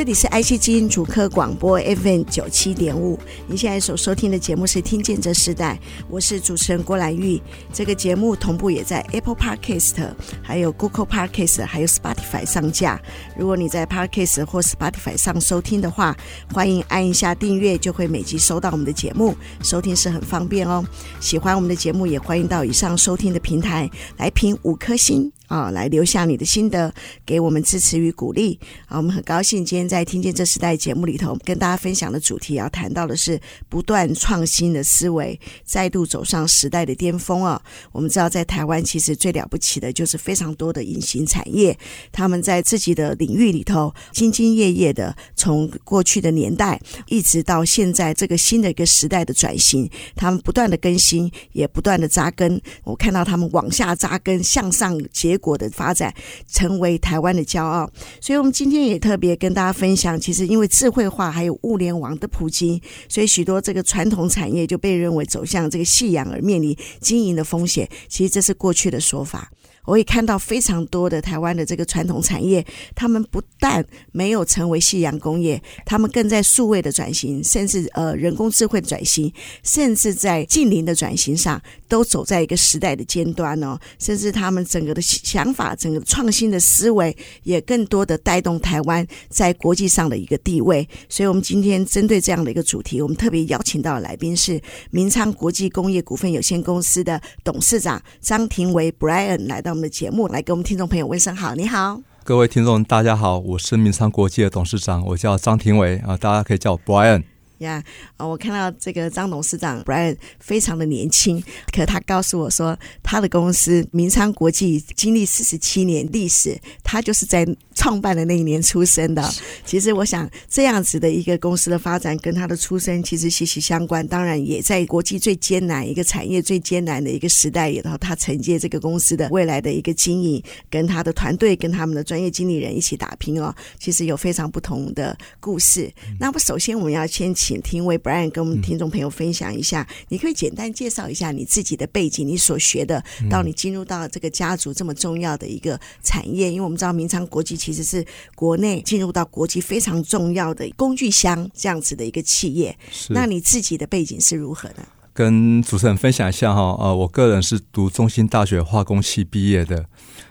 [0.00, 5.78] 这里是 IC 基因主科广播 FM 九七点五，您现在所收听的节目是《听见这时代》，
[6.08, 7.38] 我是主持人郭兰玉。
[7.70, 9.96] 这个节目同步也在 Apple Podcast、
[10.42, 12.98] 还有 Google Podcast、还有 Spotify 上架。
[13.36, 16.16] 如果你在 Podcast 或 Spotify 上收听的话，
[16.50, 20.82] 欢迎按一下订阅，就会每集收到我们的节目，收听是很方便哦。
[21.20, 25.30] 喜欢我们的节目，也欢迎到以上收听的平台来评五颗星。
[25.50, 26.94] 啊、来留下你的心得，
[27.26, 28.56] 给我们支持与鼓励。
[28.86, 37.60] 啊，我们很高兴今天在听见这时代节目里头，跟大家分享的主题要谈到的是不断创新的思维，再度走上时代的巅峰啊！
[37.90, 41.76] 我们知道，在台湾其实最了不起的就是非常多的隐形产业，
[42.12, 52.62] 他们在自己的领域里头兢兢业业的，从过去的年代一直到现在这个新的一个时代的转型，他们不断的更新，也不断的扎根。
[52.84, 55.39] 我看到他们往下扎根，向上结。
[55.40, 56.14] 国的发展
[56.46, 67.88] 成为台湾的骄傲，所以我们今天也特别跟大家分享，其实因为智慧化还有物联网的普及，所以许多这个传统产业就被认为走向这个夕阳而面临经营的风险。
[68.08, 69.50] 其实这是过去的说法。
[69.86, 72.64] 我也看到非常多的台湾的这个传统产业，
[72.94, 79.32] 他们不但没有成为夕阳工业，他们更在数位的转型，甚至呃人工智慧的转型，
[79.64, 83.78] 甚至在近邻的转型上，都走在一个时代的尖端哦。
[83.98, 90.86] 甚至他们整个的想法，整个创新的思维，也更多的带动台湾在国际上的一个地位。
[91.08, 94.60] 所以，我们今天针对这样的一个主题，我们特别邀请到的来宾是
[94.90, 99.69] 明昌国际工业股份有限公司的董事长张庭维 Brian 来到。
[99.70, 107.22] 我们的节目来给我们听众朋友问声好，你好，各位听众大家好，我是明昌国际的董事长，我叫张庭伟啊，大家可以叫我 Brian。
[107.60, 107.82] 呀，
[108.16, 111.42] 啊，我看到这个张董事长 Brian 非常的年轻，
[111.72, 117.46] 可他告诉我说，他的公司明昌国际经历四十七年历史，他就是在。
[117.72, 119.26] 创办的那一年出生的，
[119.64, 124.06] 其实我想这样子的一个公司的发展跟他的出生其实息息相关。
[124.06, 133.54] 当然，也在国际最艰难一个产业最艰难的一个时代里头，他承接这个公司的未来的一个经营，跟他的团队跟他们的专业经理人一起打拼哦。
[133.78, 135.90] 其实有非常不同的故事。
[136.18, 146.52] 那么，首先我们要先请庭维 Brian 跟我们听众朋友分享一下，你可以简单介绍一下你自己的背景，你所学的，到你进入到这个家族这么重要的一个产业。
[146.52, 152.76] 因为我们知道明昌国际其实是国内进入到国际非常重要的工具箱这样子的一个企业，
[153.08, 154.76] 那你自己的背景是如何的？
[155.12, 159.86] 跟主持人分享一下哈，呃，我个人是读中兴大学化工系毕业的，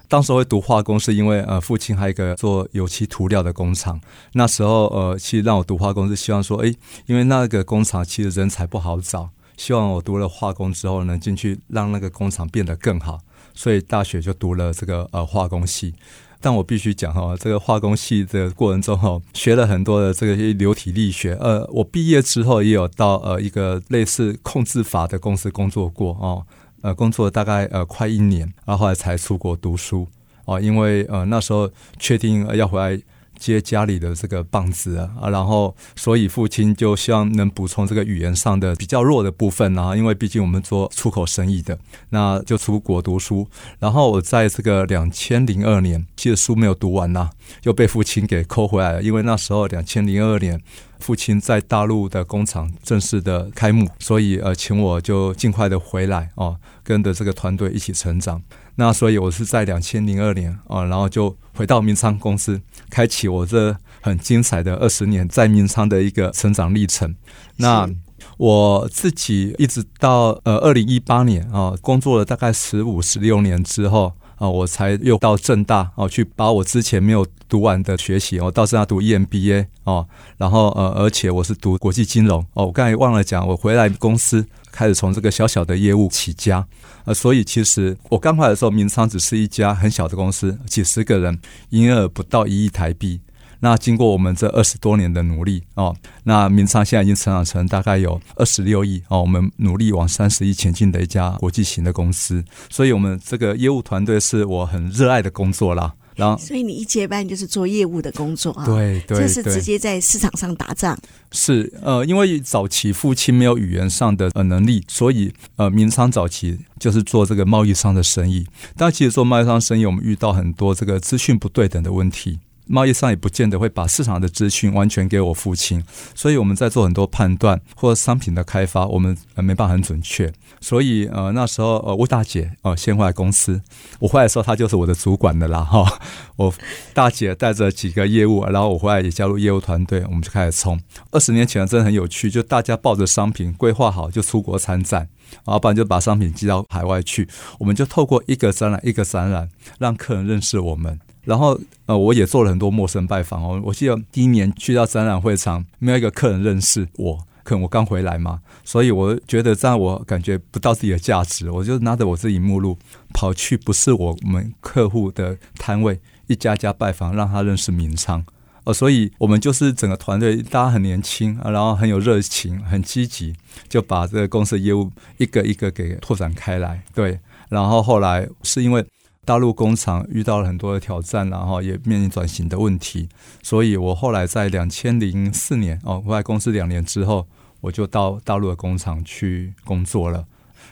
[0.10, 4.02] 当时会读化工是因为呃，父亲还有一个做油漆涂料的工厂，
[4.34, 6.74] 那时候呃，其实让我读化工是希望说，哎，
[7.06, 13.20] 因为那个工厂其实人才不好找，希望我读了化工之后能进去让那个工厂变得更好，
[13.54, 15.94] 所以大学就读了这个呃化工系。
[16.42, 21.34] 但我必须讲哈，这个化工系的过程中哈，学了很多的这个流体力学。
[21.34, 26.48] 呃，我毕业之后也有到呃一个类似控制法的公司工作过哦，
[26.82, 30.08] 呃，工作大概呃快一年，然后后来才出国读书
[30.46, 33.02] 哦，因为呃那时候确定要回来。
[33.40, 41.80] 接家里的这个棒子啊，然后所以父亲就希望能补充这个语言上的比较弱的部分啊，因为毕竟我们做出口生意的，
[42.10, 43.48] 那就出国读书。
[43.80, 47.30] 然后我在这个两千零二年，其实书没有读完呐，
[47.64, 50.62] 又被父亲给扣回来了，因为那时候两千零二年，
[51.00, 58.42] 父亲在大陆的工厂正式的开幕，所以呃，请我就尽快的回来哦，跟着这个团队一起成长。
[58.76, 67.16] 那所以，我是在两千零二年啊，然后就回到明昌公司，开启我这很精彩的二十年在明昌的一个成长历程。
[67.58, 67.90] 那
[68.38, 84.46] 我自己一直到呃二零一八年啊，工作了大概十五十六年之后啊，我才又到正大哦，去把我之前没有读完的学习哦，到正大读 EMBA 哦，然后呃，而且我是读国际金融哦，我刚才忘了讲，我回来公司。
[84.72, 86.66] 开始从这个小小的业务起家，
[87.04, 91.40] 呃，所以其实我刚回来的时候，明昌只是一家很小的公司，几十个人，
[91.72, 93.20] 营业额不到一亿台币。
[93.62, 102.44] 那经过我们这二十多年的努力哦，那明昌现在已经成长成大概有二十六亿哦，我们努力往三十亿前进的一家国际型的公司。
[102.70, 105.94] 所以，我们这个业务团队是我很热爱的工作啦。
[106.16, 108.66] 然后，所以你一接班就是做业务的工作啊？
[108.66, 110.98] 对对，这是直接在市场上打仗。
[111.32, 118.46] 是呃，因为早期父亲没有语言上的呃能力，所以呃，明昌早期就是做这个贸易商的生意。
[118.76, 122.40] 但其实做贸易商生意，我们遇到很多这个资讯不对等的问题。
[122.72, 125.84] 贸易商也不见得会把市场的资讯完全给我父亲，
[126.14, 130.32] 所以我们在做很多判断或者商品的开发，我们没办法很准确。
[130.62, 133.60] 所以呃那时候呃我大姐呃先回来公司，
[134.00, 136.00] 我回来的时候她就是我的主管的啦 哈。
[136.36, 136.54] 我
[136.94, 140.80] 大姐带着几个业务，然后我回来也加入业务团队，我们就开始冲。
[141.12, 145.10] 二十年前真的很有趣，就大家抱着商品规划好就出国参展，
[145.44, 147.28] 然后不然就把商品寄到海外去，
[147.58, 149.50] 我们就透过一个展览一个展览
[149.80, 151.00] 让客人认识我们。
[151.30, 153.62] 然后，呃，我也做了很多陌生拜访哦。
[153.64, 162.76] 我记得第一年去到展览会场，没有一个客人认识我，可能我刚回来嘛，所以我觉得这样我感觉不到自己的价值，我就拿着我自己目录
[163.14, 168.26] 跑去不是我们客户的摊位，一家家拜访，让他认识名昌。
[168.64, 173.36] 呃，所以我们就是整个团队，大家很年轻，然后很有热情，很积极，
[173.68, 174.90] 就把这个公司的业务
[175.20, 176.84] 一个一个给拓展开来。
[176.96, 178.84] 对，然后后来是因为。
[179.30, 183.08] 大陆工厂遇到了很多的挑战，然后也面临转型的问题，
[183.44, 187.28] 所以我后来在两千零四年哦，我在公司两年之后，
[187.62, 190.26] 我就到大陆的工厂去工作了。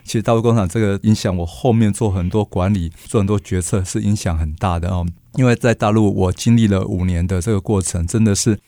[0.03, 5.05] 其实大陆工厂这个影响我后面做很多管理、做很多决策是影响很大的哦。
[5.35, 8.59] 因为在大陆我经历了五年的这个过程，真的是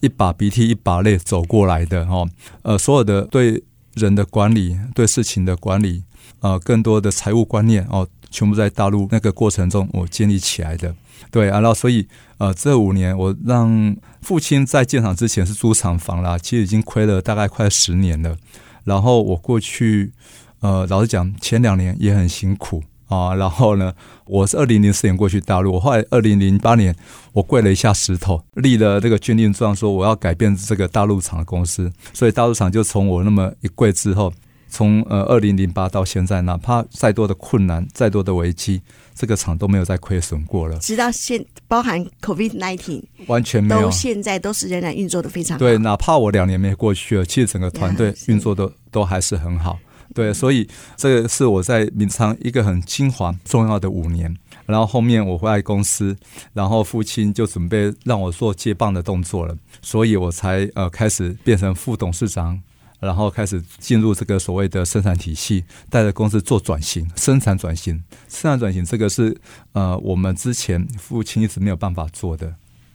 [0.00, 2.28] 一把鼻涕一把泪走过来的哦。
[2.62, 3.62] 呃，所有的对
[3.94, 6.02] 人的管理、对事情的管理，
[6.40, 8.08] 呃，更多的财务观念哦。
[8.36, 10.94] 全部在大陆那个过程中，我建立起来的。
[11.30, 12.06] 对啊，然后所以
[12.36, 18.36] 呃，这五年我让父亲在建厂之前是租厂房啦，其实已经亏了大概快十年了。
[18.84, 20.12] 然后我过去
[20.60, 23.34] 呃，老实讲，前两年也很辛苦啊。
[23.34, 23.94] 然后呢，
[24.26, 26.94] 我是二零零四年过去大陆，我后来二零零八年
[27.32, 31.90] 我跪了一下石头，立了这个军令状，说我要改变这个大陆厂的公司。
[32.12, 34.30] 所以大陆厂就从我那么一跪之后。
[34.76, 38.82] 从呃二零零八到现在，哪怕再多的困难、再多的危机，
[39.14, 40.78] 这个厂都没有再亏损过了。
[40.80, 45.58] 直到现，包含 COVID nineteen，完全没有，都现在都是仍然运作的非常好。
[45.58, 49.78] 对，哪怕我两年没过去了，其实整个团队运作的都还是很好。
[50.14, 54.36] 对，所以这个是我在明昌一个很精华重要的五年。
[54.66, 56.14] 然后后面我回来公司，
[56.52, 62.60] 然后父亲就准备让我做接棒的动作了，所以我才呃开始变成副董事长。
[63.06, 69.34] 然后开始进入这个所谓的生产体系，带着公司做转型，生产转型，生产转型，这个是
[69.72, 72.54] 呃我们之前父亲一直没有办法做的，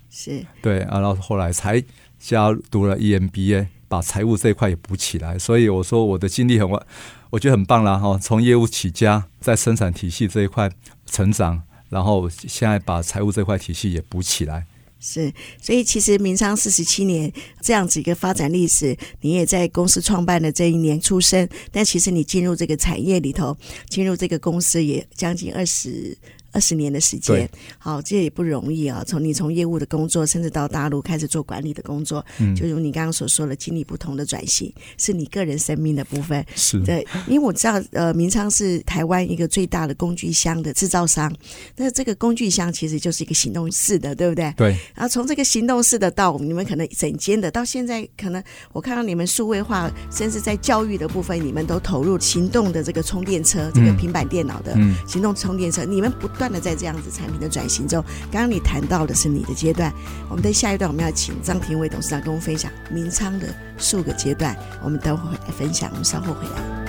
[0.09, 1.81] 是对，然后后来才
[2.19, 5.39] 加读了 EMBA，把财务这一块也补起来。
[5.39, 6.85] 所以我说我的经历很完，
[7.29, 10.69] 我觉得很棒啦哈，从业务起家，在生产体系这一块
[11.05, 14.67] 成长，然后现在把财务这块体系也补起来。
[15.01, 23.57] 是，所以其实明昌四十七年这样子一个发展历史，你也在公司创办的这一年出生，但其实你进入这个产业里头，
[23.89, 26.15] 进入这个公司也将近二十。
[26.51, 29.03] 二十年的时间，好，这也不容易啊。
[29.07, 36.45] 从你从业务的工作，甚至到大陆开始做管理的工作，嗯，就如你刚刚所说的，经历不同的转型，是你个人生命的部分。
[36.55, 41.33] 是对，因为我知道，呃，明昌是台湾一个最大的工具箱的制造商。
[41.77, 44.53] 那这个工具箱其实就是一个行动式的，对不对？
[44.57, 44.67] 对。
[44.93, 48.43] 然后从这个行动式的到你们可能整间的，到现在可能
[48.73, 54.75] 我看到你们数位化，甚至在教育的部分，你们都投入行动的这个充电车，这个平板电脑的
[55.07, 56.27] 行动充电车，嗯、你们不。
[56.41, 59.93] 不断的在这样子产品的转型中，刚刚你谈到的是你的阶段，
[60.27, 63.45] 我们在下一段我们要请张庭伟董事长跟我们分享明仓的
[63.77, 66.80] 数个阶段，我们等会来分享，我们稍后回来。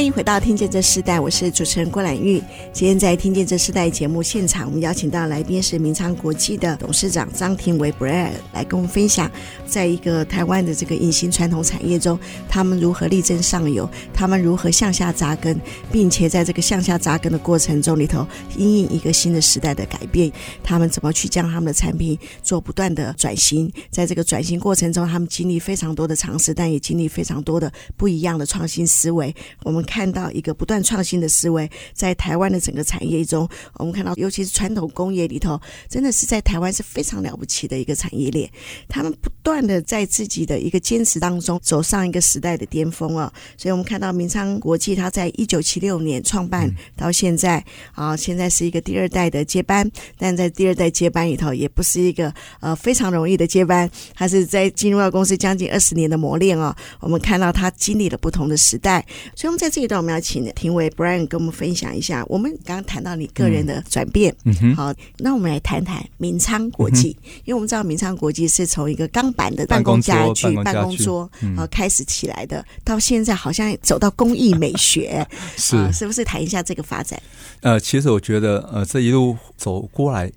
[0.00, 2.42] 欢迎回到《听见这世代》，我是主持人郭兰玉。
[2.72, 9.30] 今天在《听见这世代》节目现场，我们邀请到来宾是明昌国际的董事长张庭纬 Brad 来跟我们分享，
[9.66, 15.60] 在一个台湾的这个隐形传统产业中，他们如何力争上游，他们如何向下扎根，
[15.92, 18.26] 并且在这个向下扎根的过程中里头，
[18.56, 29.34] 因应一个新的时代的改变，他们怎么去将他们的产品做不断的转型，在这个转型过程中，他们经历非常多的尝试，但也经历非常多的不一样的创新思维。
[29.62, 29.84] 我们。
[29.90, 38.48] 看到一个不断创新的思维，在台湾的整个产业中，我们看到，尤其是传统工业里头，真的是在台湾是非常了不起的一个产业链。
[38.88, 43.32] 他们不断的在自己的一个坚持当中，走上一个时代的巅峰啊！
[43.56, 56.72] 所以我们看到明昌国际，它在一九七六年创办到现在啊，现在是一个第二代的接班，但在第二代接班里头，也不是一个呃非常容易的接班，它是在进入到公司将近二十年的磨练哦。
[57.00, 59.04] 我们看到他经历了不同的时代，
[59.34, 62.24] 所以我们在这一段我们要请庭维 Brian 跟我们分享一下。
[62.28, 75.26] 我们刚刚谈到你个人的转变，嗯嗯、好，那我们来谈谈明昌国际，嗯、因为我们知道明昌国际是从一个钢板的办公家具、办公桌啊开始起来的，到现在好像走到工艺美学，
[75.58, 76.20] 是、啊、是不是？
[76.24, 77.20] 谈一下这个发展。
[77.60, 80.30] 呃，其实我觉得，呃，这一路走过来，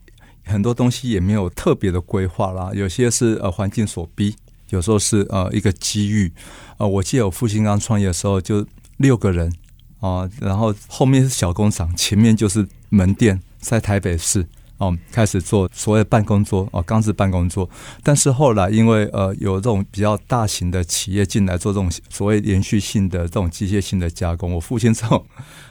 [0.43, 4.35] 很多东西也没有特别的规划啦，有些是呃环境所逼。
[4.69, 6.31] 有时候是呃一个机遇，
[6.77, 8.65] 呃，我记得我父亲刚创业的时候就
[8.97, 9.51] 六个人
[9.99, 14.45] 啊、然后后面是小工厂，前面就是门店，在台北市
[14.77, 17.69] 哦、开始做所谓办公桌哦，钢制办公桌。
[18.01, 25.25] 但是后来因为呃有这种比较大型的企业进来做这种所谓连续性的这种机械性的加工，我父亲这种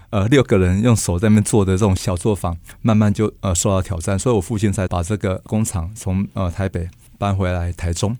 [0.08, 6.88] 呃六个人用手在那边做的这种小作坊，慢慢就呃受到挑战，所以我父亲才把这个工厂从呃台北
[7.18, 8.16] 搬回来台中。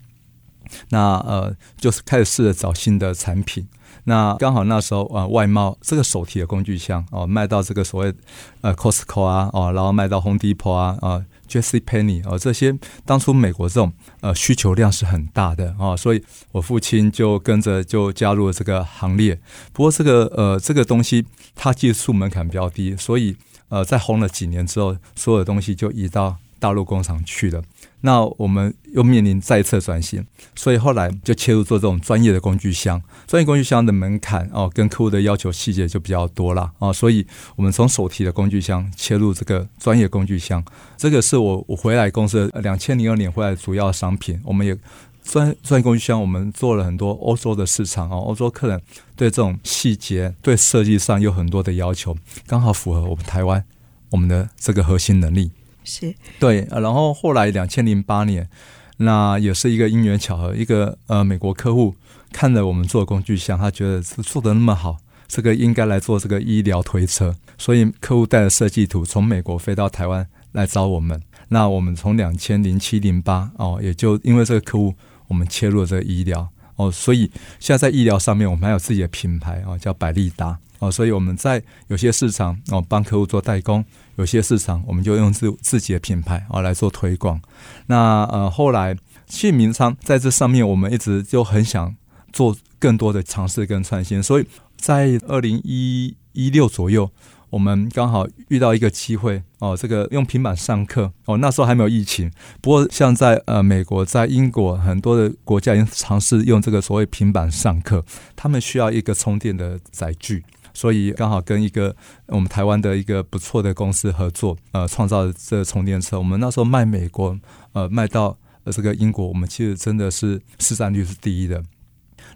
[0.89, 3.67] 那呃，就是开始试着找新的产品。
[4.05, 8.13] 那刚好那时候呃，外贸这个手提的工具箱哦，卖到这个所谓
[8.61, 19.39] 呃 Costco 啊哦，然后卖到 Home Depot 啊啊 Jesse Penny 哦，这些当初美国这种呃需求量是很大的啊，所以我父亲就跟着就加入了这个行列。
[19.71, 23.35] 不过这个呃这个东西它技术门槛比较低，所以
[23.69, 27.61] 呃在红了几年之后，所有的东西就移到大陆工厂去了。
[28.05, 33.01] 那我们又面临再次转型，所以后来就切入做这种专业的工具箱。
[33.25, 40.61] 专业工具箱的门槛哦，跟客户的要求细节就比较多了啊，所以我们从手提的工具箱切入这个专业工具箱。
[40.97, 44.37] 这个是我我回来公司两千零二年回来的主要商品。
[44.43, 44.77] 我们也
[45.23, 48.81] 专专业工具箱，我们做了很多欧洲的市场啊，欧洲客人
[49.15, 53.63] 对这种细节、对设计上有很多的要求，刚好符合我们台湾
[54.11, 55.51] 我们的这个核心能力。
[55.83, 56.13] 是。
[56.39, 58.49] 对，然后后来两千零八年，
[58.97, 61.95] 那也是一个因缘巧合，一个呃美国客户
[62.31, 64.97] 看了我们做工具箱，他觉得是做的那么好，
[65.27, 71.21] 这个应该来做这个医疗推车，所以客户带着设计图从美国飞到台湾来找我们。
[71.49, 74.95] 那我们从两千零七零八哦，也就因为这个客户，
[75.27, 76.49] 我们切入了这个医疗。
[76.75, 80.57] 哦，所以现在在医疗上面，我们还有自己的品牌哦，叫百利达。
[80.83, 83.83] 哦，所以我们在有些市场哦帮客户做代工。
[84.15, 87.41] 有些市场，我们就用自自己的品牌哦来做推广。
[87.87, 91.95] 那呃后来，其实明昌在这上面，我们一直就很想
[92.31, 94.21] 做更多的尝试跟创新。
[94.21, 94.45] 所以
[94.77, 96.15] 在二零一
[96.51, 97.09] 六左右，
[97.49, 102.31] 我们刚好遇到一个机会哦，这个用平板上课哦，那时候还没有疫情。
[102.61, 110.43] 不过像在呃美国、在英国很多的国家已经尝试用这个所谓平板上课，他们需要一个充电的载具。
[110.73, 111.95] 所以刚好跟一个
[112.27, 116.17] 我们台湾的一个不错的公司合作，呃，创造这充电车。
[116.17, 117.37] 我们那时候卖美国，
[117.73, 121.63] 呃，卖到这个英国，我们其实真的是市占率是第一的。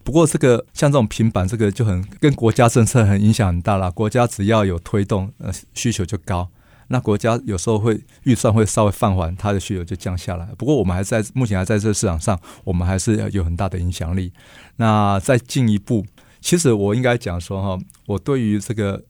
[0.04, 3.92] 不过这个像这种平板，这个就很跟国家政策很影响很大了。
[3.92, 6.50] 国家只要有推动，呃，需求就高。
[6.90, 10.48] 那国家有时候会预算会稍微放缓，它的需求就降下来。
[10.58, 14.32] 不过我们还在目前还在这个市场上，我们还是有很大的影响力。
[14.78, 16.06] 那再进一步。
[16.42, 19.04] 其实我应该讲说哈，我对于这个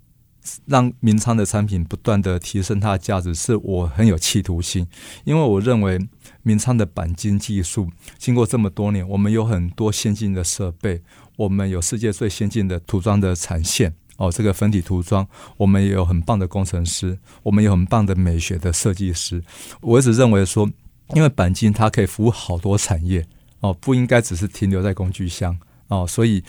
[0.66, 4.88] 让明昌的产品不断的提升它的价值，是我很有企图心。
[5.26, 6.00] 因为我认为
[6.42, 11.02] 明昌的钣金技术经过这么多年，我们有很多先进的设备，
[11.36, 19.44] 我们有世界最先进的涂装的产线哦，这个粉体涂装，我们也有很棒的工程师，我们有很棒的美学的设计师。
[19.82, 20.70] 我一直认为说，
[21.14, 23.28] 因为钣金它可以服务好多产业
[23.60, 26.42] 哦，不应该只是停留在工具箱哦，所以。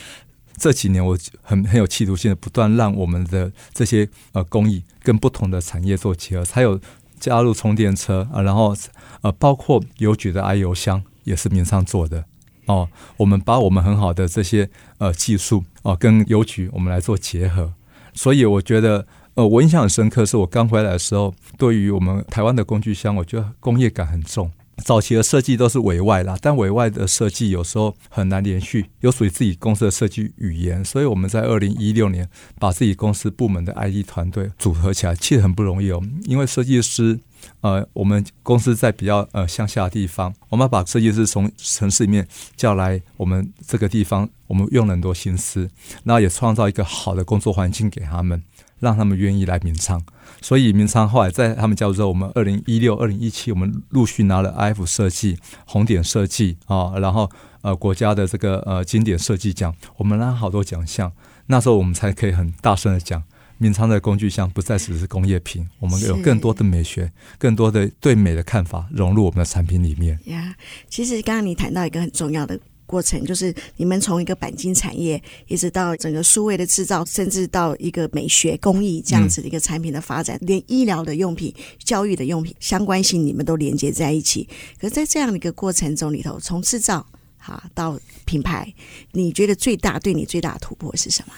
[0.58, 6.80] 这几年我很很有企图心的，不断让我们的这些呃工艺跟不同的产业做结合，才有
[7.20, 8.74] 加入充电车啊，然后
[9.22, 12.24] 呃包括邮局的 i 邮箱也是民商做的
[12.66, 12.88] 哦。
[13.16, 17.72] 我们把我们很好的这些呃技术哦跟邮局我们来做结合，
[18.12, 24.50] 所以我觉得呃我印象很深刻，是我刚回来的时候，对于我们台湾的工具箱，我觉得工业感很重。
[24.84, 36.02] 早期的设计都是委外啦，但委外的设计有时候很难连续，有属于自己公司的设计语言，所以我们在二零一六年把自己公司部门的 IT 团队组合起来，其实很不容易哦。
[36.24, 37.18] 因为设计师
[37.60, 45.68] 呃，我们公司在比较呃乡下的地方，我们要把设计师从城市里面叫来我们这个地方，我们用了很多心思，
[46.04, 48.42] 那也创造一个好的工作环境给他们，
[48.80, 50.02] 让他们愿意来明昌。
[50.40, 57.30] 所以明昌后来在他们加入之后，我们二零一六、二零一七，我们陆续拿了 IF 设计、红点设计啊，然后
[57.62, 61.12] 呃国家的这个呃经典设计奖，我们拿好多奖项。
[61.46, 63.22] 那时候我们才可以很大声的讲。
[63.60, 70.16] 明昌的工具箱不再只是工业品，我们有更多的美学，更多的对美的看法融入我们的产品里面。
[70.26, 70.54] 呀，
[70.88, 81.54] 其实刚刚你谈到一个很重要的过程，就是你们从一个钣金产业，一直到整个数位的制造，甚至到一个美学工艺这样子的一个产品的发展，嗯、连医疗的用品、
[81.84, 84.48] 教育的用品相关性，你们都连接在一起。
[84.80, 88.72] 可是在这样的一个过程中里头，从制造哈到品牌，
[89.12, 91.34] 你觉得最大对你最大的突破是什么？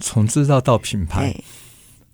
[0.00, 1.34] 从制造到品牌，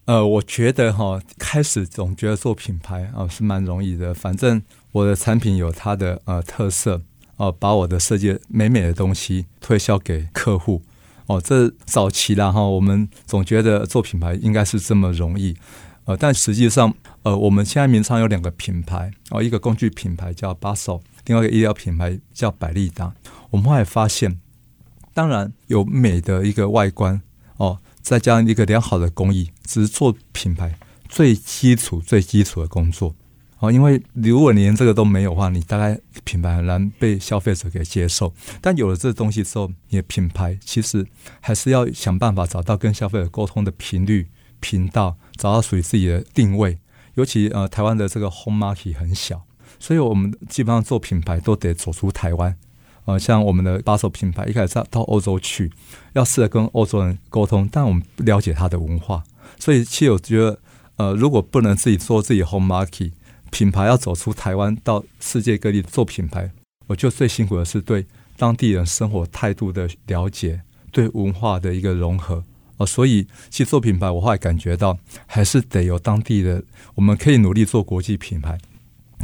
[0.04, 4.62] 呃，我觉得哈，开始总觉得做品牌啊、呃、是蛮容易的，反正
[4.92, 7.02] 我的产品有它的呃特色
[7.40, 10.82] 哦、把我的设计美美的东西推销给客户
[11.26, 15.56] 哦、这早期啦哈，我们总觉得做品牌应该是这么容易，
[16.04, 16.92] 呃，但实际上
[17.22, 23.14] 呃，我们现在名创有两个品牌哦、一个工具品牌叫 Basso，另外一个医疗品牌叫百利达。
[23.50, 24.38] 我们后来发现，
[25.14, 27.22] 当然有美的一个外观。
[27.56, 30.74] 哦，再加上一个良好的工艺，只是做品牌
[31.08, 33.14] 最基础、最基础的工作。
[33.60, 38.32] 哦，因为如果连这个都没有的话，你大概品牌很难被消费者给接受。
[38.60, 41.06] 但有了这个东西之后，你的品牌其实
[41.40, 44.28] 还是要想办法找到跟消费者沟通的频率、
[44.60, 46.78] 频道，找到属于自己的定位。
[47.14, 49.42] 尤其呃，台湾的这个 home market 很小，
[49.78, 52.56] 所以我们基本上做品牌都得走出台湾。
[53.04, 55.70] 呃，像我们的把手品牌，一开始到到欧洲去，
[56.14, 59.22] 要试着跟欧洲人沟通，但我们不了解他的文化，
[59.58, 60.58] 所以其实我觉得，
[60.96, 63.10] 呃，如果不能自己做自己 home market
[63.50, 66.50] 品牌，要走出台湾到世界各地做品牌，
[66.86, 72.44] 我觉得最辛苦的是对当地人生活态度的了解，对文化的一个融合。
[72.78, 76.62] 哦、所以其实做品牌，我后来感觉到还是得有当地的，
[76.94, 78.58] 我们可以努力做国际品牌，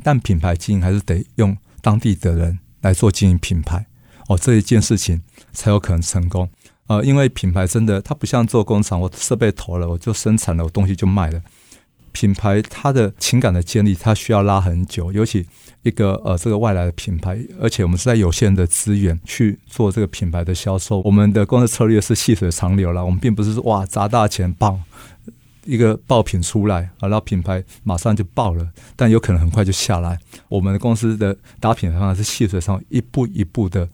[0.02, 2.58] 但品牌经营还是得用当地的人。
[2.82, 3.84] 来做经营品牌
[4.28, 5.20] 哦，这一件事情
[5.52, 6.48] 才有可能成功。
[6.86, 11.42] 呃，因为品牌真的，它不像做工厂，我设备投了，我就生产了，我东西就卖了。
[12.16, 15.12] 品牌它的情感的建立，它需要拉很久。
[15.12, 15.46] 尤其
[15.82, 21.02] 一个呃，这个外来的品牌，而且我们是在有限的资源去做这个品牌的销售。
[21.02, 24.82] 我们的公司策略是细水长流了，我们并不是说哇砸大钱棒。
[25.66, 30.18] 一个爆品出来啊，然后品牌马上就爆了，但有可能很快就下来。
[30.48, 33.86] 我们的公司的打品牌方式是细水长流，一步一步的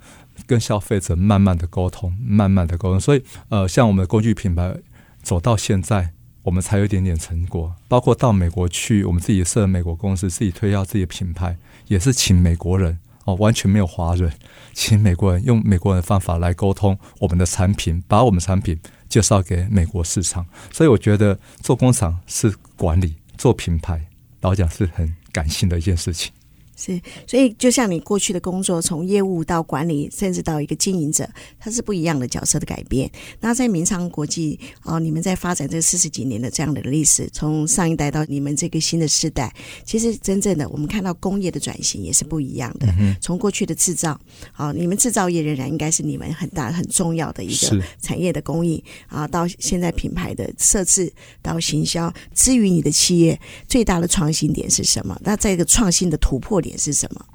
[0.46, 3.00] 跟消费者慢慢的沟通，慢慢的沟通。
[3.00, 4.76] 所以，呃，像我们的工具品牌
[5.22, 7.74] 走到现在，我们才有一点点成果。
[7.88, 14.32] 包括到美国去，我们自己设美国公司，自己推销自己的品牌，也是请美国人哦，完全没有华人，
[14.72, 18.78] 请美国人用美国人的方法来沟通我们的产品，把我们产品。
[19.08, 24.06] 介绍给美国市场，所以我觉得做工厂是管理，做品牌
[24.40, 26.32] 老讲是很感性的一件事情。
[26.74, 33.10] 是，所以就像你过去的工作，从业务到管理，甚至到一个经营者，它是不一样的角色的改变。
[33.40, 39.54] 那在明昌国际哦，你们在发展这四十几年的这样的历史，从上一代到你们这个新的世代，
[39.84, 42.86] 其实真正的我们看到工业的转型也是不一样的。
[42.98, 44.18] 嗯、从过去的制造，
[44.56, 55.20] 哦，你们制造业仍然应该是你们很大很重要的一个产业的供应啊，到现在品牌的设置到行销，至于你的企业最大的创新点是什么？
[55.22, 56.78] 那在一个创新的突破点。
[56.78, 57.26] 是什么？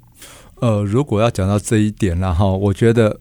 [0.60, 3.20] 呃，如果要讲到这一点，然后我觉得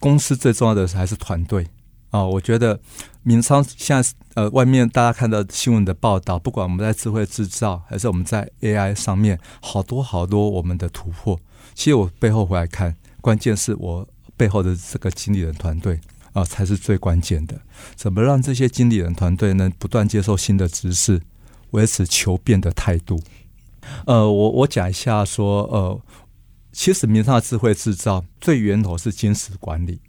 [0.00, 1.68] 公司最重要的还是团队
[2.10, 2.24] 啊。
[2.24, 2.80] 我觉得
[3.22, 11.38] 明昌现在呃，外面大家看到新闻的报道，不管我们在智慧制造，还是我们在 AI 上面，好多好多我们的突破。
[11.74, 16.00] 其实我背后回来看，关键是我背后的这个经理人团队
[16.32, 17.60] 啊，才是最关键的。
[17.94, 21.22] 怎么让这些经理人团队能不断接受新的知识，
[21.70, 23.20] 维持求变的态度？
[24.06, 26.00] 呃，我我讲一下说，呃，
[26.72, 30.00] 其实明创智慧制造最源头是精实管理。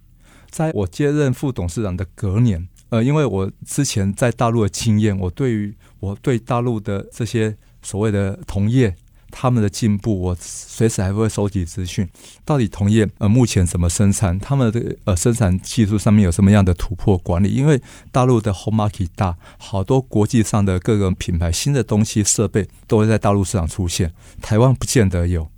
[0.50, 8.96] 在我接任副董事长的隔年，呃，因为我之前在大陆的经验，我对于我对大陆的这些所谓的同业。
[9.30, 12.08] 他们的进步，我随时还会收集资讯。
[12.44, 14.38] 到底同业呃目前怎么生产？
[14.38, 17.50] 他们的呃生产技术上面有什么样的突破管理？
[17.50, 25.48] 因为大陆的 home market 大，好多国际上的各个品牌新的东西设备都会在大陆市场出现，台湾不见得有。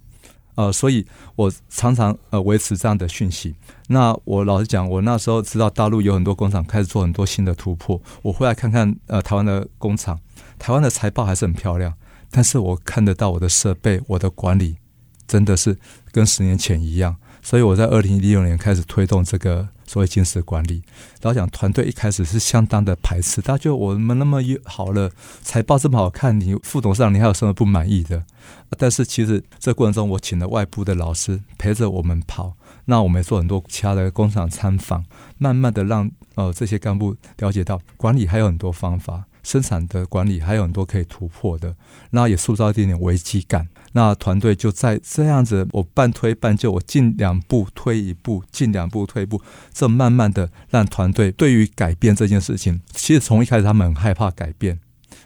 [0.55, 3.55] 呃，所以我常常呃维持这样的讯息。
[3.89, 10.21] 那我老实讲，我那时候知道大陆有很多工厂开始做很多新的突破，我回来看看呃台湾的工厂，
[10.59, 11.95] 台湾的财报还是很漂亮。
[12.33, 14.79] 但是我看得到我的设备，我的管理
[15.29, 15.79] 真的是
[16.11, 17.15] 跟十年前一样。
[17.45, 20.81] 所以我在二零一六年开始推动这个所谓精实管理。
[21.23, 25.11] 老讲团队一开始是相当的排斥，大家觉得我们那么好了，
[25.43, 28.25] 财报这么好看，你副董事长你还有什么不满意的？
[28.79, 35.05] 但是其实这过程中，我请了外部的老师陪着我们跑，那我们也做很多其他的工厂参访，
[35.39, 41.75] 慢慢的让呃这些干部了解到管理还有很多方法，生产的管理还有很多可以突破的，
[42.11, 43.69] 那也塑造一点点危机感。
[43.93, 54.79] 那团队就在这样子，我半推半就，我进两步退一步，进两步退一步，这慢慢的让团队对于改变这件事情，其实从一开始他们很害怕改变，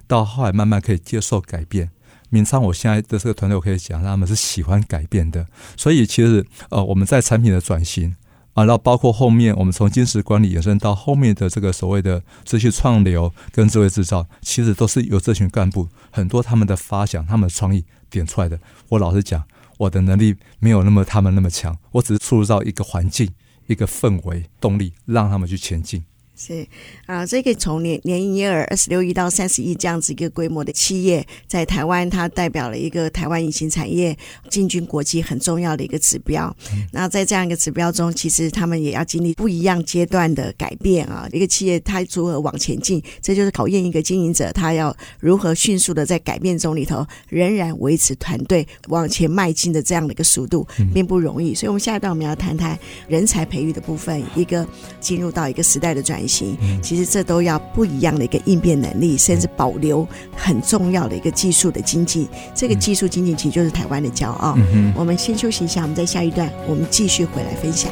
[0.06, 1.90] 到后来慢慢可以接受改变。
[2.28, 5.46] 明昌，我现在的这个团队，我可以讲，他们是喜欢改变的。
[5.76, 8.16] 所以其实呃，我们在产品的转型。
[8.56, 18.58] 啊，然后包括后面我们从金石管理延伸到后面的这个所谓的这些创流跟智慧制造，其实都是由这群干部很多他们的发想、他们的创意点出来的。
[18.88, 19.44] 我老实讲，
[19.76, 23.28] 我的能力没有那么他们那么强，我只是塑造一个环境、
[23.66, 26.02] 一个氛围、动力，让他们去前进。
[26.36, 26.66] 是
[27.06, 34.14] 啊，这个从年年营业额二十六亿到三十亿这样子一个规模的企业，在台湾它代表了一个台湾隐形产业
[34.50, 36.54] 进军国际很重要的一个指标。
[36.72, 41.26] 嗯、那在这样一个指标中，其实他们也要经历不一样阶段的改变啊。
[41.32, 51.54] 一个企业它如何往前进，这就是考验一个经营者他要如何迅速的在改变中里头仍然维持团队往前迈进的这样的一个速度，并不容易。
[51.54, 54.66] 所以，我们下一段我们要谈谈人才培育的部分，一个
[55.00, 62.28] 进入到一个时代的转其实这都要不一样的一个应变能力，甚至保留很重要的一个技术的经济。
[62.54, 64.56] 这个技术经济其实就是台湾的骄傲。
[64.94, 67.90] 我们先休息一下，我们在下一段我们继续回来分享。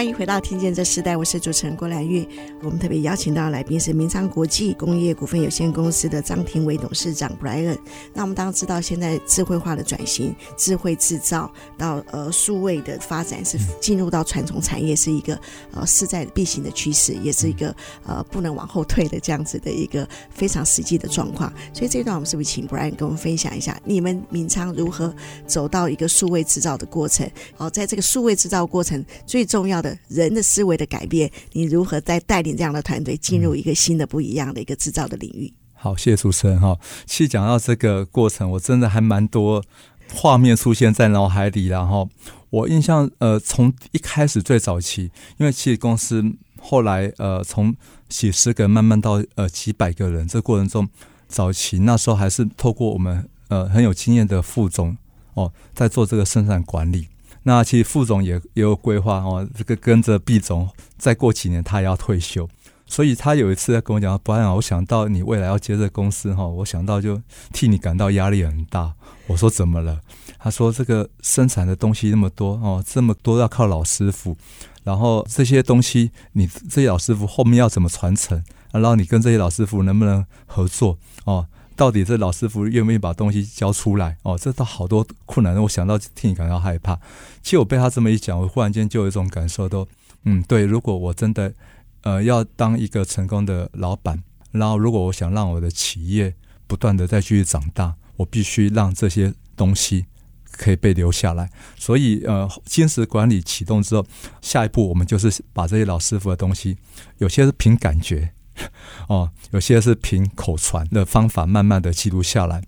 [0.00, 2.26] 欢迎回到《听见这时代》，我是主持人郭兰玉。
[2.62, 7.76] 我们特别邀请到的来宾是明昌国际工业股份有限公司的张庭伟董事长 Brian。
[8.14, 15.38] 那我们当然知道，现在智慧化的转型、智慧制造到呃数位的发展，是进入到传统产业，是一个
[15.74, 21.52] 呃势在必行的趋势，也是一个呃不能往后退的这样子的一个非常实际的状况。
[21.74, 25.14] 所以这一段我们是不是请 Brian 跟我们分享一下，你们明昌如何
[25.46, 27.30] 走到一个数位制造的过程？
[27.58, 29.89] 哦，在这个数位制造过程最重要的。
[30.08, 35.52] 人的思维的改变，你如何在带领这样的团队进入一个新的、不一样的一个制造的领域？
[35.72, 36.78] 好，谢谢主持人哈。
[37.06, 39.64] 其实讲到这个过程，我真的还蛮多
[40.12, 41.68] 画面出现在脑海里。
[41.68, 42.08] 然后
[42.50, 46.22] 我印象，呃，从一开始最早期，因为其实公司
[46.60, 47.74] 后来呃从
[48.08, 50.86] 几十个慢慢到呃几百个人，这过程中
[51.28, 54.94] 早期那时候还是透过我们呃很有经验的副总
[55.32, 57.08] 哦，在做这个生产管理。
[57.42, 62.48] 那其实副总也也有规划哦，这个跟着毕总，再过几年他也要退休，
[62.86, 67.20] 所以他有一次在跟我讲，不然我想到你未来要接这公司哈，我想到就
[67.52, 68.92] 替你感到压力很大。
[69.26, 70.00] 我说怎么了？
[70.38, 74.36] 他说这个生产的东西那么多哦，这么多要靠老师傅，
[74.84, 78.42] 然后这些东西你这些老师傅后面要怎么传承？
[78.72, 81.46] 然后你跟这些老师傅能不能合作哦？
[81.80, 84.18] 到底这老师傅愿不愿意把东西交出来？
[84.22, 86.94] 哦，这都好多困难，我想到替你感到害怕。
[87.42, 89.88] 其实我被他这么一讲，我忽然间就有一种感受都，
[90.24, 90.66] 嗯，对。
[90.66, 91.54] 如果我真的
[92.02, 96.34] 呃要当一个成功的老板，然后如果我想让我的企业
[96.66, 100.04] 不断的再继续长大，我必须让这些东西
[100.50, 101.48] 可以被留下来。
[101.78, 104.04] 所以呃，精实管理启动之后，
[104.42, 106.76] 下一步我们就是把这些老师傅的东西，
[107.16, 108.34] 有些是凭感觉。
[109.08, 112.62] 哦，有些是凭口传的方法，慢慢的记录下来。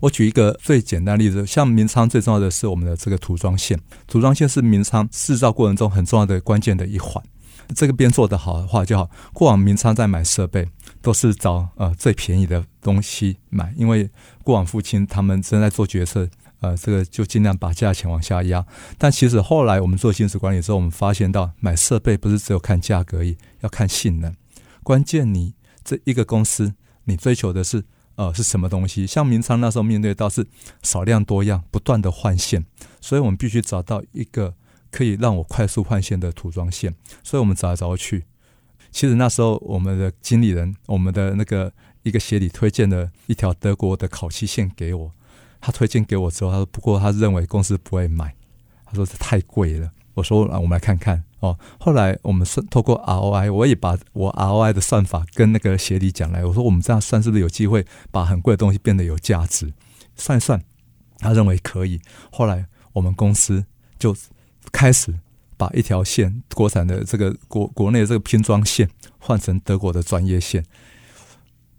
[0.00, 7.22] 我举一个最简单例子，像明昌最重要的是我们的这个涂装线，涂装线是明昌制造过程中很重要的关键的一环。
[7.74, 9.10] 这个边做得好的话就好。
[9.32, 10.66] 过往明昌在买设备
[11.02, 14.08] 都是找呃最便宜的东西买，因为
[14.42, 16.28] 过往父亲他们正在做决策，
[16.60, 18.64] 呃，这个就尽量把价钱往下压。
[18.96, 24.34] 但其实后来我们做金属管理之后，我们发现到买设备不是只有看价格而已，要看性能。
[24.88, 25.52] 关键，你
[25.84, 26.72] 这一个公司，
[27.04, 29.06] 你追求的是呃是什么东西？
[29.06, 30.46] 像明昌那时候面对到是
[30.82, 32.64] 少量多样，不断的换线，
[32.98, 34.54] 所以我们必须找到一个
[34.90, 36.94] 可以让我快速换线的涂装线。
[37.22, 38.24] 所以我们找来找去，
[38.90, 41.70] 其实那时候我们的经理人，我们的那个
[42.02, 45.12] 一个协理推荐了一条德国的烤漆线给我。
[45.60, 48.34] 他推荐给我之后，他说不过他认为公司不会买，
[48.86, 49.92] 他说这太贵了。
[50.14, 51.24] 我说啊，我们来看看。
[51.40, 59.72] 哦，后来我们算透过 ROI，我也把我 ROI 的算法跟那个协理讲来，我说我们这样算是不是有机会把很贵的东西变得有价值？
[60.16, 60.60] 算一算，
[61.18, 62.00] 他认为可以。
[62.32, 63.64] 后来我们公司
[63.98, 64.16] 就
[64.72, 65.20] 开始
[65.56, 70.64] 把一条线国产的这个国国内的这个拼装线换成德国的专业线。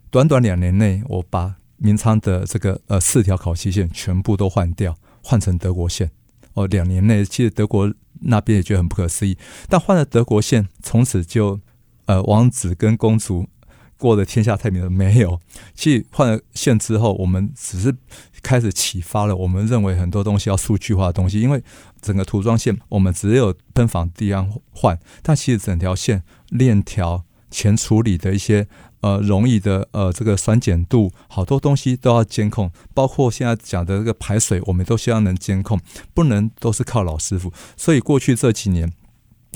[0.09, 6.11] 短短两年内，我把明昌的这个呃四条烤漆线全部都换掉，换成德国线。
[6.53, 9.37] 哦，两年内，其实德国那边也觉得很不可思议。
[9.67, 11.59] 但换了德国线，从此就，
[12.05, 13.47] 呃，王子跟公主
[13.97, 15.39] 过了天下太平了没有？
[15.73, 17.95] 其实换了线之后，我们只是
[18.41, 21.39] 开始启发了我们认为很多东西要数据化的东西。
[21.39, 21.63] 因为
[22.01, 28.67] 整个涂装线，我们只有喷房地样换，但其实整条线链条前处理的一些。
[29.01, 35.79] 呃，容易的呃，这个酸碱度，好多东西都要监控，包括现在讲的这个排水，我们都希望能监控，
[36.13, 37.53] 不能都是靠老师傅。
[37.77, 38.91] 所以过去这几年，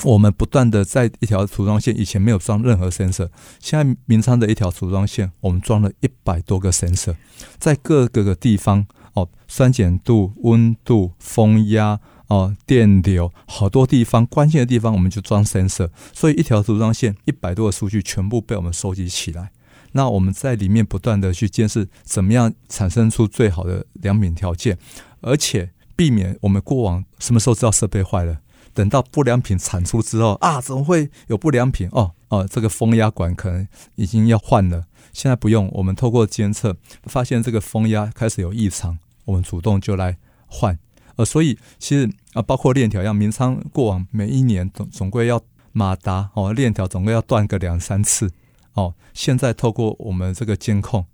[0.03, 3.29] 我们不断的在一条涂装线，以前没有装任何 sensor，
[3.59, 7.15] 现在明昌的一条涂装线，我们装了一百多个 sensor，
[7.59, 11.99] 在各个个地方哦，酸碱度、温度、风压。
[12.33, 19.51] 哦，电流好多地方，关键的地方我们就装 sensor，所以一条组装线一百多个数据全部被我们收集起来。
[19.91, 24.79] 那我们在里面不断的去监视，怎么样产生出最好的良品条件，
[25.21, 28.39] 而且避免我们过往什么时候知道设备坏了，
[28.73, 31.87] 等到不良品产出之后啊，怎么会有不良品？
[31.91, 34.85] 哦哦，这个风压管可能已经要换了。
[35.13, 40.17] 现在不用，我们透过监测发现这个风压开始有异常，我们主动就来
[40.47, 40.79] 换。
[41.15, 45.39] 呃，所以其实啊，包括链条一样，明昌过往每一年总总归要
[45.71, 48.31] 马达哦，链条总归要断个两三次
[48.73, 48.95] 哦。
[49.13, 51.05] 现在透过我们这个监控，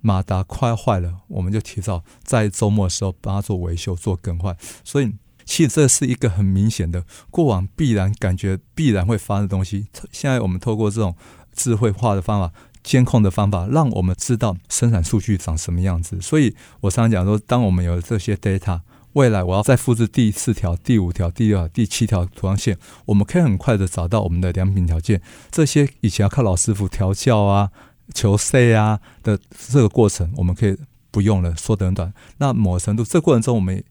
[0.00, 4.56] 马达快坏了，我们就提早在周末的时候帮他做维修、做更换。
[4.84, 5.12] 所以
[5.44, 9.88] 其实这是一个很明显的过往必然感觉必然会发生的东西。
[10.12, 11.16] 现在我们透过这种
[11.52, 12.52] 智慧化的方法、
[12.84, 16.20] 监控的方法，让我们知道生产数据长什么样子。
[16.20, 18.82] 所以我常常讲说，当我们有这些 data。
[19.14, 25.20] 未来我要再复制第四条、第五条、第六条、第七条涂装线，我们可以很快的找到我们的良品条件。
[25.50, 27.70] 这些以前要靠老师傅调教啊、
[28.14, 30.76] 求 C 啊的这个过程，我们可以
[31.10, 32.12] 不用了，缩得很短。
[32.38, 33.82] 那某程度，这过程中我们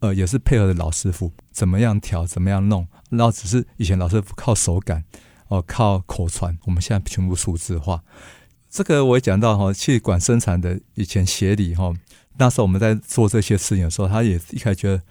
[0.00, 5.04] 呃也是配合的老师傅怎么样调、怎么样弄，然后只是以前老师傅靠手感
[5.48, 8.02] 哦、靠口传，我们现在全部数字化。
[8.70, 11.92] 这个我也讲到哈，气管生产的以前协理哈。
[12.36, 15.02] 那时候我们在做这些事情的时候，他也一开始觉得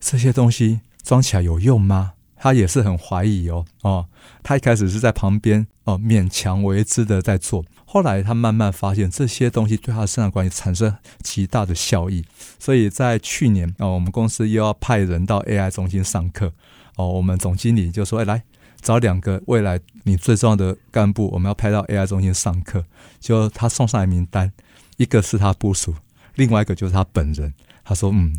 [0.00, 2.12] 这些东西装起来有用吗？
[2.38, 4.06] 他也是很怀疑哦哦。
[4.42, 12.22] 他一开始是在旁边哦勉强为之的在做，后来他慢慢发现这些东西对他的生产管理产生极大的效益。
[12.58, 16.52] 所以在去年哦，我们公司又要派人到 AI 中心上课
[16.96, 18.42] 哦，我们总经理就说：“哎，来
[18.82, 22.84] 找两个未来你最重要的干部，我们要派到 AI 中心上课。”
[23.18, 24.52] 就他送上来名单，
[24.98, 25.94] 一个是他部署。
[26.36, 27.52] 另外一个就是他本人，
[27.84, 28.32] 他说：“嗯，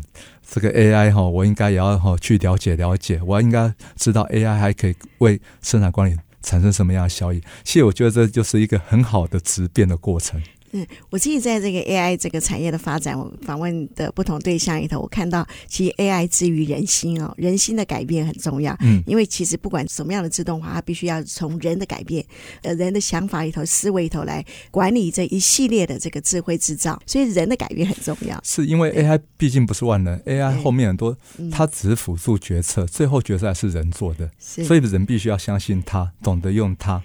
[0.48, 7.40] 这个 AI 哈，我应该也要哈去了解了解，我应该知道 AI 还可以为生产管理产生什么样的效益。
[7.62, 18.76] 其实我觉得这就是一个很好的质变的过程。”嗯，我自己在这个 AI 这个产业的发展，我访问的不同对象里头，我看到其实 AI 之于人心哦，人心的改变很重要。
[18.80, 22.24] 嗯，因为其实不管什么样的自动化，它必须要从人的改变，
[22.62, 28.38] 呃，人的想法里头、思维里头来管理这一系列的这个智慧制造，所以人的改变很重要。
[28.44, 31.16] 是因为 AI 毕竟不是万能，AI 后面很多
[31.50, 37.02] 它只是辅助决策，最后决策还是人做的，所以人必须要相信它，懂得用它。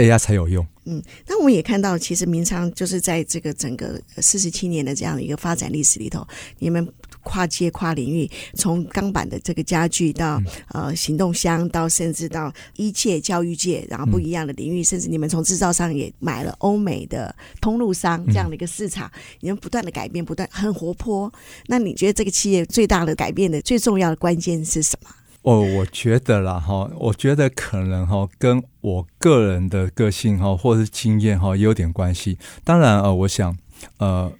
[0.00, 0.66] AI 才有用。
[0.84, 6.26] 嗯，那我们也看到，其实明昌就是在这个整个四十七年的这样的一个发展历史里头，
[6.58, 6.86] 你们
[7.22, 19.08] 跨界跨领域，从钢板的这个家具到呃行动箱，到甚至到一界、教育界，然后不一样的领域，甚至你们从制造商也买了欧美的通路商这样的一个市场，
[19.40, 21.32] 你们不断的改变，不断很活泼。
[21.66, 25.10] 那你觉得这个企业最大的改变的最重要的关键是什么？
[25.42, 32.38] 哦，我觉得啦哈，我觉得可能哈跟我个人的个性哈或者是经验哈也有点关系。
[32.62, 33.56] 当然呃，我想
[33.96, 34.30] 呃，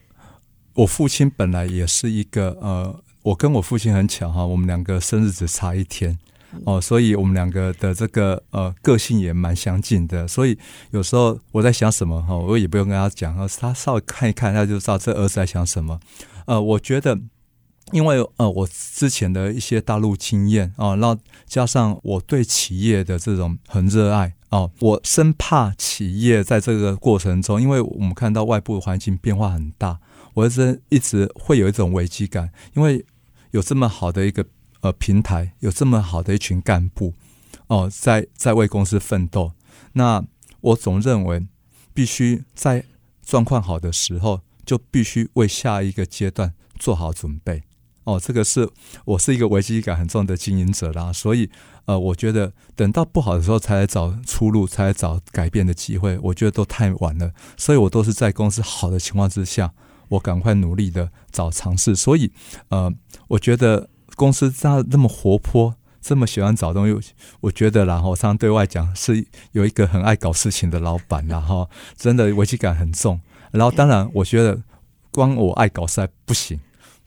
[0.74, 6.18] 我父亲本来也是一个呃，我跟我父亲很巧哈，我们两个生日只差一天
[6.66, 10.28] 哦，所以我们两个的这个呃个性也蛮相近的。
[10.28, 10.58] 所以
[10.90, 15.98] 有时候我在想什么哈，我也不用跟他讲，他稍微看一看，他就知道这儿子在想什么。
[16.44, 17.18] 呃，我觉得。
[17.92, 29.98] 因为呃，我之前的一些大陆经验啊，然后加上我对企业的这种很热爱哦，我生怕企业在这个过程中，因为我们看到外部环境变化很大，
[30.34, 33.04] 我一直一直会有一种危机感，因为
[33.50, 34.44] 有这么好的一个
[34.80, 37.14] 呃平台，有这么好的一群干部，
[37.66, 39.52] 哦，在在为公司奋斗。
[39.94, 40.24] 那
[40.60, 41.46] 我总认为，
[41.92, 42.84] 必须在
[43.24, 47.64] 状况好的时候，就必须为下一个阶段做好准备。
[48.04, 48.68] 哦，这个是
[49.04, 51.50] 我是一个危机感很重的经营者啦，所以
[51.84, 57.32] 呃，我觉得等到不好的时候才来找出路，才来找改变的机会，我觉得都太晚了。
[57.56, 59.72] 所以我都是在公司好的情况之下，
[60.08, 61.94] 我赶快努力的找尝试。
[61.94, 62.32] 所以
[62.68, 62.92] 呃，
[63.28, 73.20] 我觉得公司这样那么活泼，这么喜欢找东西，我觉得然后常常对外讲是有一个很爱搞事情的老板，然后真的危机感很重。
[73.52, 74.62] 然后当然，我觉得
[75.10, 76.58] 光我爱搞事还不行。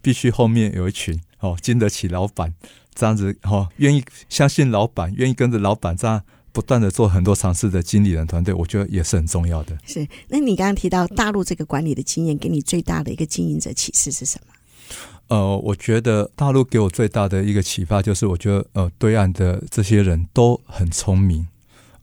[0.04, 2.54] 必须后面有一群哦，经得起老板
[2.94, 9.76] 这样子哦，愿意相信老板，愿意跟着老板这样不断的做很多尝试的经理人团队，我觉得也是很重要的。
[9.86, 14.54] 是，那你刚刚提到大陆这个管理的经验，给你最大的一个经营者启示是什么？
[15.30, 21.48] 呃，我觉得大陆给我最大的一个启发就是，我觉得呃，对岸的这些人都很聪明，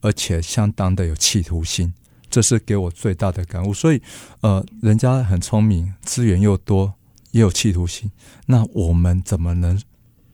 [0.01, 1.93] 而且相当的有企图心，
[2.31, 3.73] 这是给我最大的感悟。
[3.73, 4.01] 所以
[4.41, 6.95] 呃，人家很聪明，资源又多。
[7.33, 8.11] 也有企图心，
[8.47, 9.81] 那我们怎么能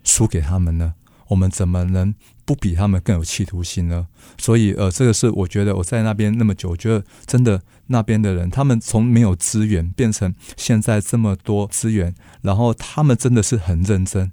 [0.04, 0.94] 输给他们呢？
[1.28, 4.06] 我们怎么能不比他们更有企图心呢？
[4.38, 14.30] 所以，呃，这个是我觉得我在那边那么久，我觉得真的那边的人，他们从没有资源变成现在这么多资源，然后他们真的是很认真。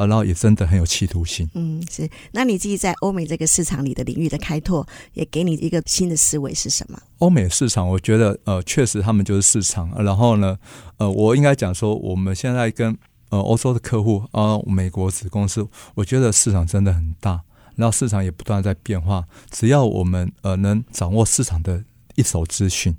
[0.00, 1.46] 啊，然后也真的很有企图心。
[1.52, 2.08] 嗯，是。
[2.32, 6.98] 那你自己在欧美这个市场里的领域的开拓，也给你一个新的思维是什么？
[7.18, 9.92] 欧美市场，我觉得呃，确实他们就是市场。
[10.02, 10.56] 然后呢，
[10.96, 12.96] 呃，我应该讲说，我们现在跟
[13.28, 17.42] 呃欧洲的客户啊、呃，美国子公司，我觉得市场真的很大，
[17.76, 19.26] 然后市场也不断在变化。
[19.50, 21.84] 只要我们呃能掌握市场的
[22.14, 22.96] 一手资讯。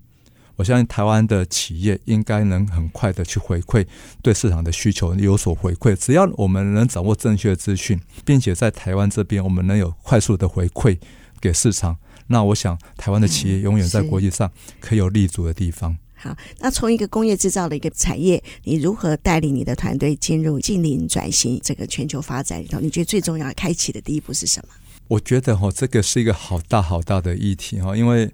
[0.57, 3.83] 我相信台湾的企业应该能很快的去回馈
[4.21, 5.95] 对市场的需求有所回馈。
[5.95, 10.99] 只要我们能掌握正确的资讯，并且在台湾这边我们能有快速的回馈
[11.39, 15.97] 给市场，那我想台湾的企业永远在国际上可以有立足的地方。
[16.13, 22.79] 好，那从一个工业制造的一个产业，你如何带领你的团队进入近零转型这个全球发展里头？
[22.79, 24.73] 你觉得最重要的开启的第一步是什么？
[25.07, 28.31] 我觉得哈，这个是一个好大好大的议题哈，因为。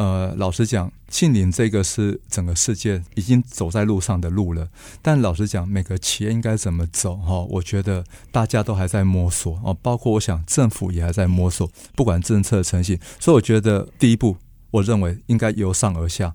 [0.00, 4.66] 呃，老实讲，净零这个是整个世界已经走在路上的路了。
[5.02, 7.16] 但老实讲，每个企业应该怎么走？
[7.16, 9.76] 哈，我觉得大家都还在摸索哦。
[9.82, 12.98] 包括我想，政府也还在摸索，不管政策的成型。
[13.18, 14.38] 所以我觉得第一步，
[14.70, 16.34] 我认为应该由上而下。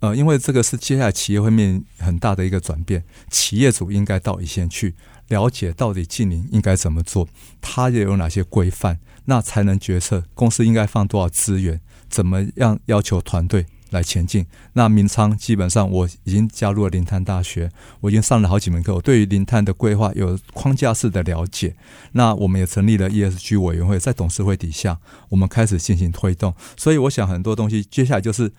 [0.00, 4.94] 呃，因为这个是接下来企业会面临很大的一个转变，企业主应该到一线去
[5.28, 7.28] 了解到底净零应该怎么做，
[7.60, 11.82] 它也有哪些规范，那才能决策公司应该放多少资源。
[12.14, 14.46] 怎么样要求团队来前进？
[14.74, 17.68] 那明昌基本上我已经加入了林碳大学，
[18.00, 21.74] 我已经上了好几门课，我对于林碳的规划有框架式的了解。
[22.12, 25.00] 那我们也成立了 ESG 委员会，在董事会底下，
[25.30, 26.54] 我们开始进行推动。
[26.76, 28.52] 所以我想很多东西接下来就是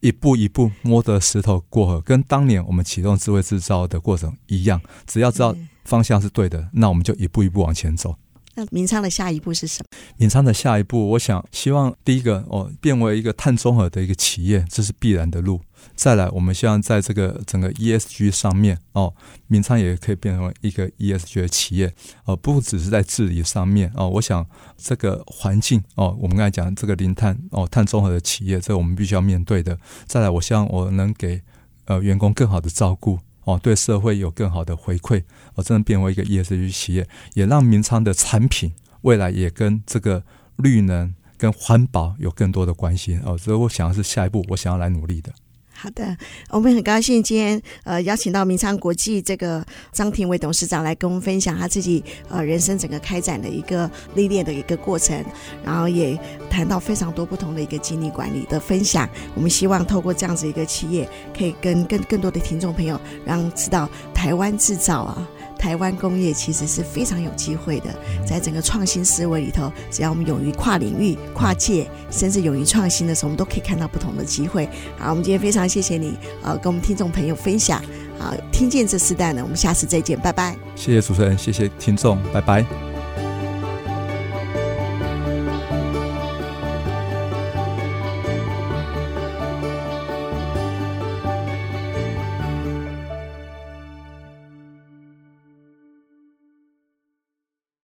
[0.00, 4.80] 一步一步摸着石头过河，跟当年我们启动智慧制造的过程一样。
[5.06, 8.16] 只要知道方向是对的，那我们就一步一步往前走。
[8.54, 9.98] 那明昌的下一步是什么？
[10.16, 15.60] 明昌的下一步，我想希望第一个哦，变为一个碳中和的一个企业，这是必然的路。
[15.94, 19.12] 再来，我们希望在这个整个 ESG 上面哦，
[19.48, 21.92] 明昌也可以变成一个 ESG 的企业
[22.24, 24.08] 哦，不只是在治理上面哦。
[24.08, 24.46] 我想
[24.78, 29.78] 这个环境哦，我们刚才讲这个零碳哦，碳中和的企业，这个我们必须要面对的。
[30.06, 31.42] 再来，我希望我能给
[31.84, 33.18] 呃员工更好的照顾。
[33.44, 35.22] 哦，对社会有更好的回馈，
[35.54, 40.24] 哦，真的变为一个 ESG 企业，也让明昌的产品未来也跟这个
[40.56, 43.20] 绿能跟环保有更多的关系。
[43.24, 45.32] 哦，所以我想的是下一步，我想要来努力的。
[45.76, 46.16] 好的，
[46.48, 55.22] 我们很高兴今天呃邀请到明昌国际这个张庭伟董事长来跟我们分享他自己呃人生整个开展的一个历练的一个过程，
[55.62, 59.08] 然后也谈到非常多不同的一个经历管理的分享。
[59.34, 61.06] 我们希望透过这样子一个企业，
[61.36, 65.28] 可以跟更更多的听众朋友让知道台湾制造啊。
[65.58, 67.94] 台湾工业其实是非常有机会的，
[68.26, 74.68] 在整个创新思维里头，只要我们勇于跨领域、跨界，甚至勇于创新的时候，我们都可以看到不同的机会。
[74.98, 77.82] 好，我们今天非常谢谢你，呃，跟我们听众朋友分享。
[78.18, 80.56] 好，听见这四代呢，我们下次再见，拜拜。
[80.76, 82.93] 谢谢主持人，谢谢听众，拜拜。